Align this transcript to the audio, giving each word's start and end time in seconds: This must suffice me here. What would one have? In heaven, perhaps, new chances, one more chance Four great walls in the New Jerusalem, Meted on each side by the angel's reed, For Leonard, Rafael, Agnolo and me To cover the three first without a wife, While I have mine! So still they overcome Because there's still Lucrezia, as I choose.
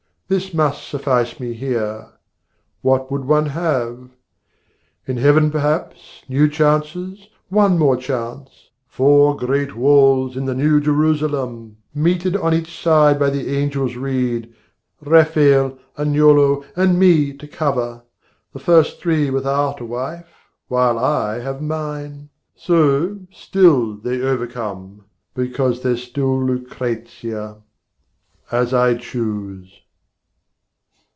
This 0.31 0.53
must 0.53 0.87
suffice 0.87 1.41
me 1.41 1.51
here. 1.51 2.07
What 2.81 3.11
would 3.11 3.25
one 3.25 3.47
have? 3.47 4.11
In 5.05 5.17
heaven, 5.17 5.51
perhaps, 5.51 6.23
new 6.29 6.47
chances, 6.47 7.27
one 7.49 7.77
more 7.77 7.97
chance 7.97 8.69
Four 8.87 9.35
great 9.35 9.75
walls 9.75 10.37
in 10.37 10.45
the 10.45 10.55
New 10.55 10.79
Jerusalem, 10.79 11.75
Meted 11.93 12.37
on 12.37 12.53
each 12.53 12.79
side 12.81 13.19
by 13.19 13.29
the 13.29 13.57
angel's 13.57 13.97
reed, 13.97 14.53
For 15.03 15.09
Leonard, 15.09 15.17
Rafael, 15.27 15.77
Agnolo 15.97 16.63
and 16.77 16.97
me 16.97 17.33
To 17.35 17.45
cover 17.45 18.03
the 18.53 18.59
three 18.59 18.63
first 19.25 19.33
without 19.33 19.81
a 19.81 19.85
wife, 19.85 20.47
While 20.69 20.97
I 20.97 21.39
have 21.41 21.61
mine! 21.61 22.29
So 22.55 23.19
still 23.33 23.97
they 23.97 24.21
overcome 24.21 25.03
Because 25.33 25.83
there's 25.83 26.03
still 26.03 26.41
Lucrezia, 26.41 27.57
as 28.49 28.73
I 28.73 28.93
choose. 28.95 29.77